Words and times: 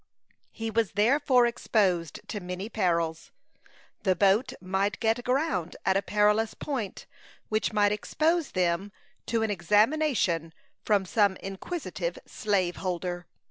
He 0.51 0.71
was 0.71 0.93
therefore 0.93 1.45
exposed 1.45 2.27
to 2.29 2.39
many 2.39 2.69
perils. 2.69 3.29
The 4.01 4.15
boat 4.15 4.51
might 4.59 4.99
get 4.99 5.19
aground 5.19 5.75
at 5.85 5.95
a 5.95 6.01
perilous 6.01 6.55
point, 6.55 7.05
which 7.49 7.71
might 7.71 7.91
expose 7.91 8.53
them 8.53 8.91
to 9.27 9.43
an 9.43 9.51
examination 9.51 10.55
from 10.83 11.05
some 11.05 11.35
inquisitive 11.35 12.17
slaveholder. 12.25 13.27